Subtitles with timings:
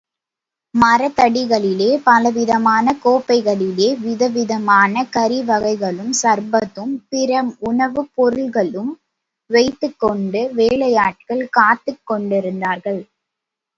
[0.75, 7.31] மரத்தடிகளிலே, பலவிதமான கோப்பைகளிலே விதவிதமான கறிவகைகளும், சர்பத்தும், பிற
[7.69, 8.91] உணவுப் பொருள்களும்
[9.49, 13.01] வைத்துக்கொண்டு வேலையாட்கள் காத்துக் கொண்டிருந்தார்கள்.